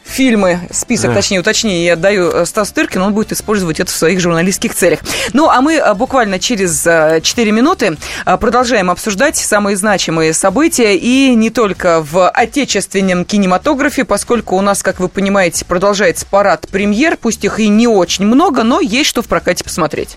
[0.06, 4.20] фильмы, список, точнее, уточнее, я отдаю э, Стасу Тыркину, он будет использовать это в своих
[4.20, 5.00] журналистских целях.
[5.32, 10.96] Ну, а мы э, буквально через э, 4 минуты э, продолжаем обсуждать самые значимые события,
[10.96, 17.16] и не только в отечественном кинематографе, поскольку у нас, как вы понимаете, продолжается парад премьер,
[17.20, 20.16] пусть их и не очень много, но есть что в прокате посмотреть.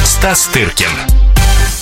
[0.21, 1.20] Стас Тыркин.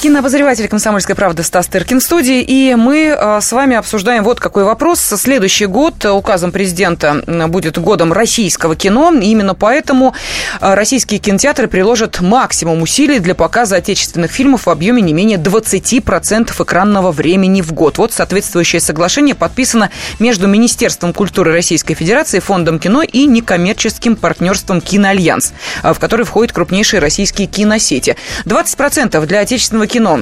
[0.01, 4.63] Кинообозреватель «Комсомольской правды» Стас Тыркин в студии, и мы э, с вами обсуждаем вот какой
[4.63, 5.01] вопрос.
[5.01, 10.15] Следующий год указом президента будет годом российского кино, и именно поэтому
[10.61, 16.63] э, российские кинотеатры приложат максимум усилий для показа отечественных фильмов в объеме не менее 20%
[16.63, 17.97] экранного времени в год.
[17.97, 25.51] Вот соответствующее соглашение подписано между Министерством культуры Российской Федерации, Фондом кино и некоммерческим партнерством «Киноальянс»,
[25.83, 28.15] э, в который входят крупнейшие российские киносети.
[28.45, 30.21] 20% для отечественного кино.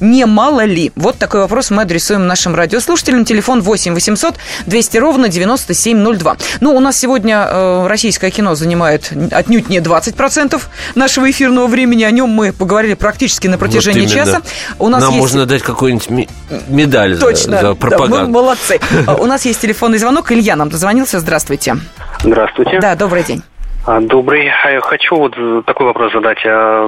[0.00, 0.90] Немало ли?
[0.96, 3.24] Вот такой вопрос мы адресуем нашим радиослушателям.
[3.24, 4.34] Телефон 8 800
[4.66, 6.36] 200 ровно 9702.
[6.60, 10.60] Ну, у нас сегодня э, российское кино занимает отнюдь не 20%
[10.96, 12.02] нашего эфирного времени.
[12.02, 14.26] О нем мы поговорили практически на протяжении Вот именно.
[14.26, 14.42] часа.
[14.80, 15.20] У нас Нам есть...
[15.22, 16.28] можно дать какую-нибудь
[16.68, 18.30] медаль за- Точно, за, да, мы пропаганду.
[18.32, 18.80] молодцы.
[19.06, 20.32] А, У нас есть телефонный звонок.
[20.32, 21.20] Илья нам дозвонился.
[21.20, 21.76] Здравствуйте.
[22.22, 22.80] Здравствуйте.
[22.80, 23.42] Да, добрый день.
[23.86, 24.50] А, Добрый.
[24.50, 25.34] А я Хочу вот
[25.66, 26.38] такой вопрос задать.
[26.46, 26.86] А,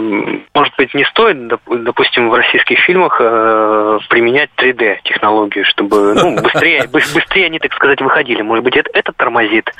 [0.54, 6.84] Может быть, не стоит, доп- допустим, в российских фильмах э, применять 3D-технологию, чтобы ну, быстрее,
[6.84, 8.40] быс- быстрее они, так сказать, выходили.
[8.40, 9.70] Может быть, это, это тормозит,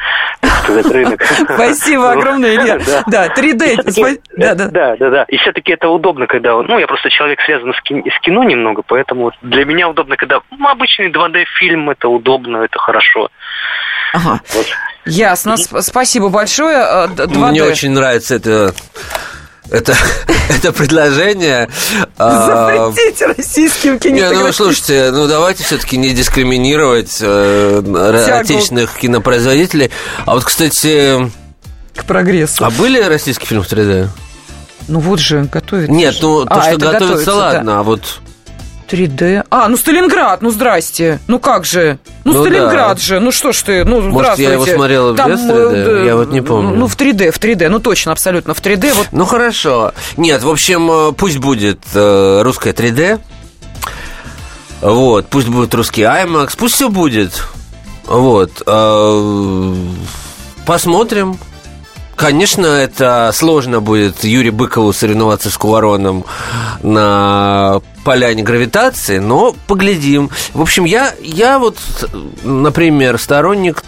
[0.40, 1.22] так сказать, рынок.
[1.54, 2.78] Спасибо огромное, Илья.
[2.86, 3.02] Да.
[3.06, 3.64] Да, 3D.
[3.66, 4.54] И всё-таки- Спа- Да,
[4.96, 4.96] да.
[5.10, 5.24] да.
[5.28, 8.82] И все-таки это удобно, когда, ну, я просто человек связан с, кин- с кино немного,
[8.86, 13.30] поэтому для меня удобно, когда ну, обычный 2D-фильм, это удобно, это хорошо.
[14.12, 14.40] Ага.
[14.54, 14.66] Вот.
[15.06, 15.54] Ясно.
[15.56, 16.78] Сп- Спасибо большое.
[16.78, 17.50] Э, д- 2D.
[17.50, 18.74] Мне очень нравится это,
[19.70, 19.94] это,
[20.48, 21.68] это предложение.
[22.18, 24.52] А, Запретите российским Не, ну кинематографистам.
[24.52, 29.90] слушайте, ну давайте все-таки не дискриминировать э, отечественных кинопроизводителей.
[30.24, 31.30] А вот, кстати,
[31.94, 32.64] к прогрессу.
[32.64, 34.08] а были российские фильмы в 3D?
[34.88, 35.90] Ну вот же, готовится.
[35.92, 37.36] Нет, ну то, А, что готовится, готовится, да.
[37.36, 38.20] ладно, а вот
[38.90, 39.44] 3D.
[39.50, 41.20] А, ну Сталинград, ну здрасте.
[41.26, 41.98] Ну как же?
[42.24, 43.02] Ну, Ну Сталинград да.
[43.02, 43.20] же.
[43.20, 44.42] Ну что ж ты, ну Может, здравствуйте.
[44.44, 46.02] я его смотрел в Там, детстве, э, да?
[46.04, 46.76] Я вот не помню.
[46.76, 47.68] Ну, в 3D, в 3D.
[47.68, 48.54] Ну точно, абсолютно.
[48.54, 48.92] В 3D.
[48.94, 49.92] Вот Ну хорошо.
[50.16, 53.20] Нет, в общем, э, пусть будет э, русское 3D.
[54.82, 57.42] Вот, пусть будет русский IMAX, пусть все будет.
[58.06, 58.62] Вот.
[58.66, 59.74] э,
[60.66, 61.38] Посмотрим.
[62.14, 66.24] Конечно, это сложно будет Юрию Быкову соревноваться с Кувароном
[66.82, 70.30] на поляне гравитации, но поглядим.
[70.54, 71.76] В общем, я, я вот,
[72.44, 73.82] например, сторонник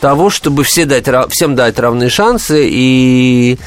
[0.00, 3.58] того, чтобы все дать, всем дать равные шансы и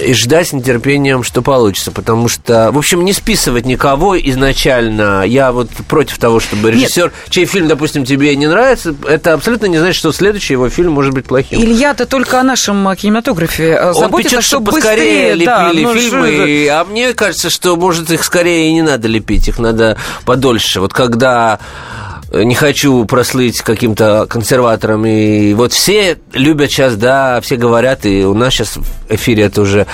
[0.00, 1.90] и ждать с нетерпением, что получится.
[1.90, 5.24] Потому что, в общем, не списывать никого изначально.
[5.26, 9.78] Я вот против того, чтобы режиссер, чей фильм, допустим, тебе не нравится, это абсолютно не
[9.78, 11.60] значит, что следующий его фильм может быть плохим.
[11.60, 15.94] Илья-то только о нашем э, кинематографе э, Он заботится, печет, поскорее быстрее, да, лепили ну,
[15.94, 16.44] фильмы, что это?
[16.44, 20.80] и- а мне кажется, что, может, их скорее и не надо лепить, их надо подольше.
[20.80, 21.58] Вот когда
[22.32, 25.04] не хочу прослыть каким-то консерватором.
[25.04, 29.62] И вот все любят сейчас, да, все говорят, и у нас сейчас в эфире это
[29.62, 29.86] уже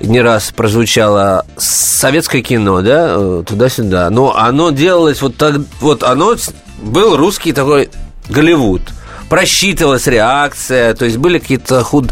[0.00, 4.08] не раз прозвучало, советское кино, да, э, туда-сюда.
[4.10, 6.34] Но оно делалось вот так, вот оно
[6.80, 7.90] был русский такой
[8.28, 8.82] Голливуд.
[9.28, 12.10] Просчитывалась реакция, то есть были какие-то худ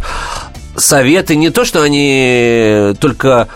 [0.76, 3.48] советы, не то, что они только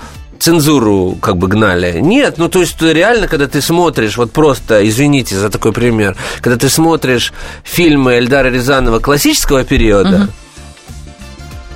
[0.44, 2.00] цензуру как бы гнали.
[2.00, 6.58] Нет, ну то есть реально, когда ты смотришь, вот просто, извините за такой пример, когда
[6.58, 7.32] ты смотришь
[7.62, 10.43] фильмы Эльдара Рязанова классического периода, угу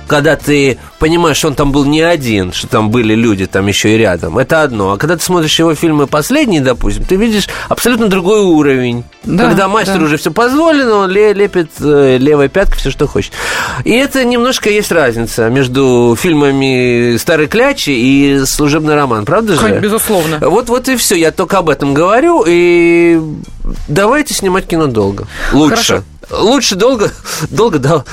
[0.09, 3.93] когда ты понимаешь, что он там был не один, что там были люди там еще
[3.93, 4.93] и рядом, это одно.
[4.93, 9.03] А когда ты смотришь его фильмы последние, допустим, ты видишь абсолютно другой уровень.
[9.23, 10.05] Да, когда мастеру да.
[10.05, 13.33] уже все позволено, он лепит э, левой пяткой все, что хочет.
[13.85, 19.79] И это немножко есть разница между фильмами «Старый клячи» и «Служебный роман», правда же?
[19.79, 20.39] Безусловно.
[20.41, 23.21] Вот, вот и все, я только об этом говорю, и
[23.87, 25.27] давайте снимать кино долго.
[25.53, 25.75] Лучше.
[25.75, 26.03] Хорошо.
[26.31, 27.11] Лучше долго,
[27.49, 28.03] долго, да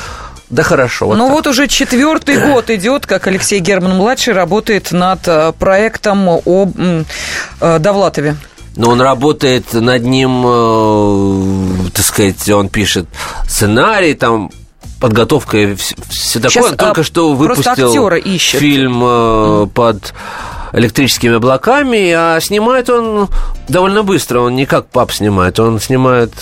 [0.49, 1.07] да хорошо.
[1.07, 6.68] Вот ну вот уже четвертый год идет, как Алексей Герман-младший работает над э, проектом о
[7.61, 8.36] э, Довлатове.
[8.76, 13.07] Но он работает над ним, э, так сказать, он пишет
[13.49, 14.51] сценарий, там
[15.01, 16.51] подготовка все такое.
[16.51, 18.11] Сейчас, он только а, что выпустил
[18.59, 19.66] фильм mm.
[19.68, 20.14] под
[20.72, 23.28] электрическими облаками, а снимает он
[23.68, 24.40] довольно быстро.
[24.40, 26.32] Он не как пап снимает, он снимает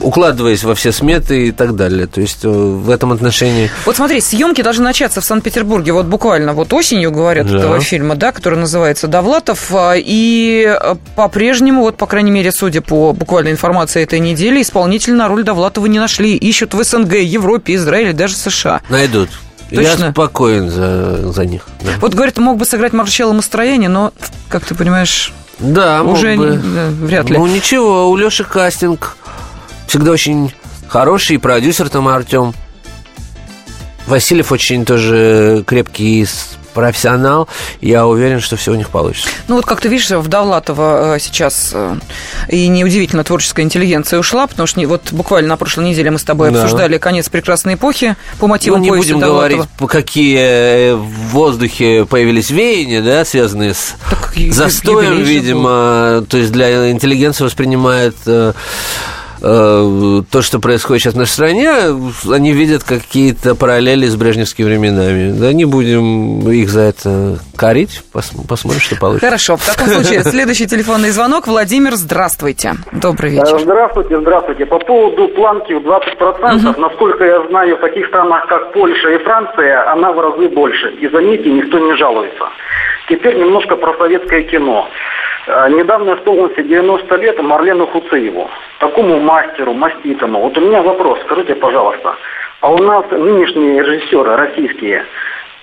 [0.00, 2.06] укладываясь во все сметы и так далее.
[2.06, 3.70] То есть э, в этом отношении...
[3.84, 7.58] Вот смотри, съемки должны начаться в Санкт-Петербурге вот буквально вот осенью, говорят, да.
[7.58, 9.72] этого фильма, да, который называется «Довлатов».
[9.74, 15.14] А, и э, по-прежнему, вот, по крайней мере, судя по буквальной информации этой недели, исполнитель
[15.14, 16.36] на роль Довлатова не нашли.
[16.36, 18.80] Ищут в СНГ, Европе, Израиле, даже США.
[18.88, 19.30] Найдут.
[19.70, 20.04] Точно?
[20.04, 21.66] Я спокоен за, за них.
[21.80, 21.92] Да.
[22.00, 24.12] Вот, говорят, мог бы сыграть Марчелло Мастроение, но,
[24.48, 25.32] как ты понимаешь,
[25.62, 26.50] да, уже бы.
[26.50, 27.38] Не, да, вряд ли.
[27.38, 29.16] Ну, ничего, у Леши кастинг
[29.92, 30.50] всегда очень
[30.88, 32.54] хороший, продюсер там Артем.
[34.06, 36.26] Васильев очень тоже крепкий
[36.72, 37.46] профессионал.
[37.82, 39.28] Я уверен, что все у них получится.
[39.48, 41.96] Ну вот как ты видишь, в Довлатова э, сейчас э,
[42.48, 46.50] и неудивительно творческая интеллигенция ушла, потому что вот буквально на прошлой неделе мы с тобой
[46.50, 46.62] да.
[46.62, 49.66] обсуждали конец прекрасной эпохи по мотивам Ну не будем Довлатова.
[49.66, 56.24] говорить, какие э, в воздухе появились веяния, да, связанные с так, застоем, видимо.
[56.30, 58.16] То есть для интеллигенции воспринимает
[59.44, 61.70] Э, то, что происходит сейчас в нашей стране,
[62.30, 65.32] они видят какие-то параллели с брежневскими временами.
[65.32, 69.26] Да не будем их за это корить, посмотрим, что получится.
[69.26, 71.48] Хорошо, в таком случае следующий телефонный звонок.
[71.48, 72.74] Владимир, здравствуйте.
[72.92, 73.58] Добрый вечер.
[73.58, 74.66] Здравствуйте, здравствуйте.
[74.66, 76.80] По поводу планки в 20%, угу.
[76.80, 80.90] насколько я знаю, в таких странах, как Польша и Франция, она в разы больше.
[81.00, 82.44] И заметьте, никто не жалуется.
[83.12, 84.88] Теперь немножко про советское кино.
[85.46, 90.40] А, недавно исполнился 90 лет Марлену Хуцееву, такому мастеру, маститому.
[90.40, 92.16] Вот у меня вопрос, скажите, пожалуйста,
[92.62, 95.04] а у нас нынешние режиссеры российские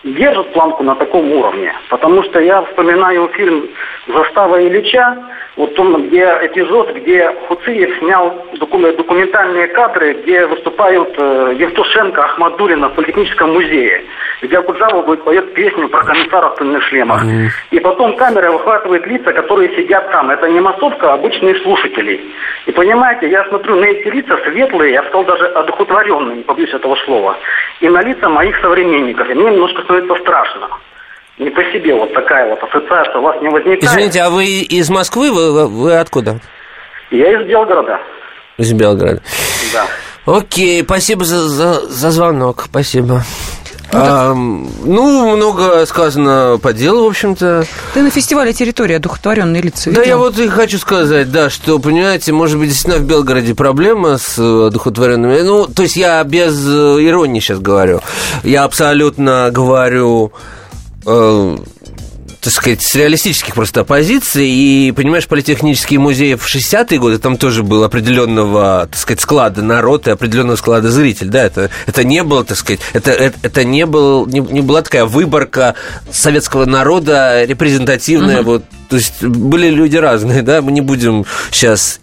[0.04, 1.74] держат планку на таком уровне?
[1.90, 3.68] Потому что я вспоминаю фильм
[4.08, 5.18] «Застава Ильича»,
[5.60, 12.96] вот он, где эпизод, где Хуциев снял документальные кадры, где выступают э, Евтушенко, Ахмадулина в
[12.96, 14.06] Политехническом музее,
[14.42, 17.26] где Акуджава будет поет песню про комиссаров в тыльных шлемах.
[17.26, 17.48] Mm.
[17.72, 20.32] И потом камера выхватывает лица, которые сидят там.
[20.32, 22.22] Это не массовка, а обычные слушатели.
[22.66, 26.96] И понимаете, я смотрю на эти лица светлые, я стал даже одухотворенный, не побоюсь этого
[27.04, 27.36] слова,
[27.82, 29.30] и на лица моих современников.
[29.30, 30.70] И мне немножко становится страшно
[31.40, 33.84] не по себе вот такая вот ассоциация у вас не возникает.
[33.84, 35.32] Извините, а вы из Москвы?
[35.32, 36.40] Вы, вы откуда?
[37.12, 38.00] Я из Белгорода.
[38.58, 39.22] Из Белгорода.
[39.74, 39.86] Да.
[40.26, 43.24] Окей, спасибо за, за, за звонок, спасибо.
[43.92, 47.66] Ну, а, ну, много сказано по делу, в общем-то.
[47.96, 48.98] Ты на фестивале «Территория.
[48.98, 50.04] Одухотворенные лица» видел?
[50.04, 54.20] Да, я вот и хочу сказать, да, что, понимаете, может быть, действительно в Белгороде проблема
[54.20, 55.42] с одухотворенными.
[55.42, 58.02] Ну, то есть я без иронии сейчас говорю.
[58.44, 60.34] Я абсолютно говорю
[61.10, 61.58] э,
[62.42, 64.48] так сказать, с реалистических просто позиций.
[64.48, 70.08] И, понимаешь, политехнический музей в 60-е годы, там тоже был определенного, так сказать, склада народ
[70.08, 71.28] и определенного склада зритель.
[71.28, 74.82] Да, это, это не было, так сказать, это, это, это не, был, не, не была
[74.82, 75.76] такая выборка
[76.12, 78.42] советского народа репрезентативная.
[78.42, 78.52] Угу.
[78.52, 82.00] Вот, то есть были люди разные, да, мы не будем сейчас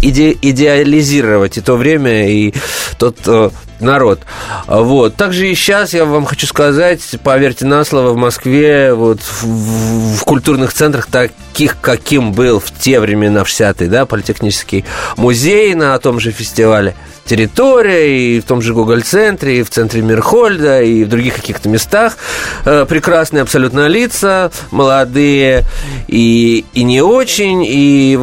[0.00, 2.52] иде, идеализировать и то время, и
[2.98, 4.20] тот э, народ.
[4.66, 5.16] Вот.
[5.16, 10.24] Также и сейчас я вам хочу сказать, поверьте на слово, в Москве, вот в, в
[10.24, 14.84] культурных центрах, таких, каким был в те времена, в 60-е, да, политехнический
[15.16, 16.94] музей на том же фестивале,
[17.24, 22.16] территория, и в том же Гоголь-центре, и в центре Мирхольда, и в других каких-то местах.
[22.64, 25.64] Э, прекрасные абсолютно лица, молодые
[26.08, 28.18] и, и не очень, и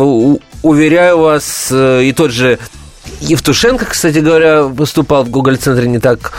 [0.67, 2.59] уверяю вас, э, и тот же
[3.21, 6.33] Евтушенко, кстати говоря, выступал в Гоголь-центре не так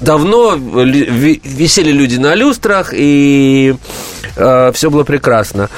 [0.00, 0.56] давно.
[0.56, 3.76] Висели люди на люстрах, и
[4.36, 5.68] э, все было прекрасно.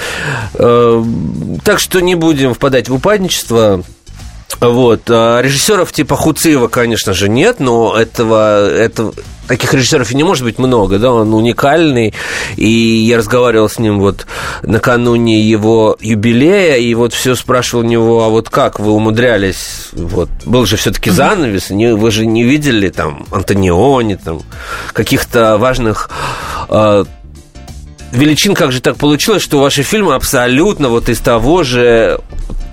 [0.54, 1.04] Э,
[1.64, 3.82] так что не будем впадать в упадничество.
[4.60, 5.02] Вот.
[5.08, 9.14] А режиссеров типа Хуциева, конечно же, нет, но этого, этого,
[9.48, 12.14] таких режиссеров и не может быть много, да, он уникальный,
[12.56, 14.26] и я разговаривал с ним вот
[14.62, 20.28] накануне его юбилея, и вот все спрашивал у него, а вот как вы умудрялись, вот,
[20.44, 24.42] был же все-таки занавес, не, вы же не видели там Антониони, там,
[24.92, 26.10] каких-то важных
[26.68, 27.04] э,
[28.12, 32.20] величин, как же так получилось, что ваши фильмы абсолютно вот из того же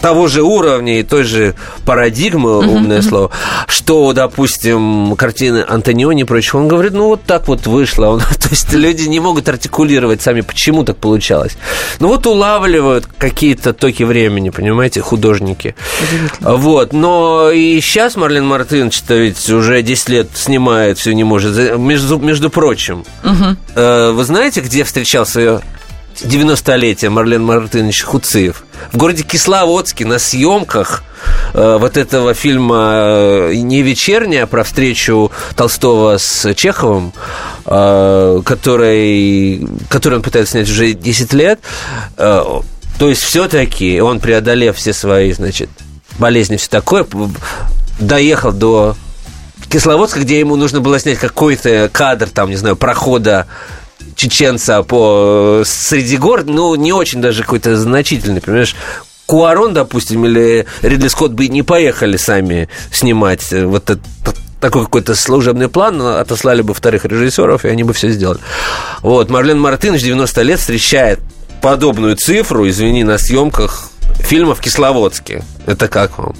[0.01, 3.31] того же уровня и той же парадигмы, умное слово,
[3.67, 6.59] что, допустим, картины Антониони и прочего.
[6.59, 8.07] Он говорит, ну, вот так вот вышло.
[8.07, 11.57] Он, то есть люди не могут артикулировать сами, почему так получалось.
[11.99, 15.75] Ну, вот улавливают какие-то токи времени, понимаете, художники.
[16.39, 16.93] Вот.
[16.93, 21.77] Но и сейчас Марлен Мартынович ведь уже 10 лет снимает, все не может.
[21.77, 24.11] Между, между прочим, uh-huh.
[24.13, 25.61] вы знаете, где встречал свое
[26.23, 28.63] 90-летие Марлен Мартынович Хуциев.
[28.91, 31.03] В городе Кисловодске на съемках
[31.53, 37.13] э, вот этого фильма э, не вечерняя про встречу Толстого с Чеховым,
[37.65, 41.59] э, который, который он пытается снять уже 10 лет.
[42.17, 42.43] Э,
[42.97, 45.69] то есть все-таки он, преодолев все свои, значит,
[46.17, 47.05] болезни, все такое,
[47.99, 48.95] доехал до
[49.69, 53.45] Кисловодска, где ему нужно было снять какой-то кадр, там, не знаю, прохода
[54.15, 58.75] чеченца по среди гор, ну, не очень даже какой-то значительный, понимаешь?
[59.25, 64.01] Куарон, допустим, или Ридли Скотт бы не поехали сами снимать вот этот
[64.59, 68.39] такой какой-то служебный план, отослали бы вторых режиссеров, и они бы все сделали.
[69.01, 71.19] Вот, Марлен Мартынович 90 лет встречает
[71.61, 73.89] подобную цифру, извини, на съемках
[74.19, 75.43] фильма в Кисловодске.
[75.65, 76.35] Это как вам?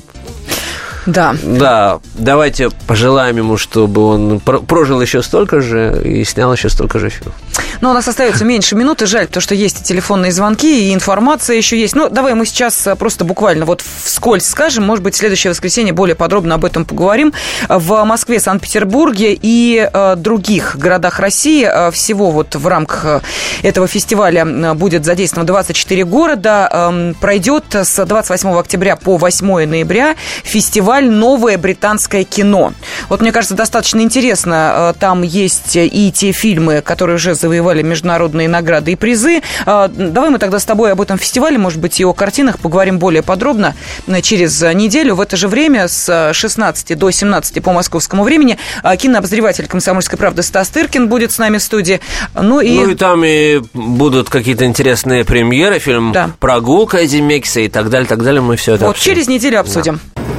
[1.12, 1.36] Да.
[1.44, 7.10] Да, давайте пожелаем ему, чтобы он прожил еще столько же и снял еще столько же
[7.10, 7.36] фильмов.
[7.82, 9.06] Но у нас остается меньше минуты.
[9.06, 11.96] Жаль, то, что есть и телефонные звонки, и информация еще есть.
[11.96, 14.86] Ну, давай мы сейчас э, просто буквально вот вскользь скажем.
[14.86, 17.34] Может быть, в следующее воскресенье более подробно об этом поговорим.
[17.68, 23.24] В Москве, Санкт-Петербурге и э, других городах России э, всего вот в рамках
[23.64, 26.70] этого фестиваля будет задействовано 24 города.
[26.72, 32.74] Э, пройдет с 28 октября по 8 ноября фестиваль «Новое британское кино».
[33.08, 34.96] Вот, мне кажется, достаточно интересно.
[35.00, 39.42] Там есть и те фильмы, которые уже завоевали международные награды и призы.
[39.66, 43.00] А, давай мы тогда с тобой об этом фестивале, может быть, и о картинах поговорим
[43.00, 43.76] более подробно
[44.08, 45.16] э, через неделю.
[45.16, 48.58] В это же время с 16 до 17 по московскому времени
[48.98, 52.00] кинообозреватель «Комсомольской правды» Стас Тыркин будет с нами в студии.
[52.34, 56.32] Ну и, ну, и там и будут какие-то интересные премьеры, фильм да.
[56.40, 58.42] «Прогулка» Мекса и так далее, так далее.
[58.42, 59.16] Мы все это Вот, обсудим.
[59.16, 60.00] через неделю обсудим.
[60.16, 60.39] Да.